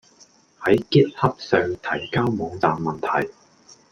[0.61, 3.29] 喺 GitHub 上提交網站問題